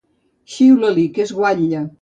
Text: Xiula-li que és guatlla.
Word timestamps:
Xiula-li 0.53 1.05
que 1.19 1.27
és 1.29 1.37
guatlla. 1.41 1.87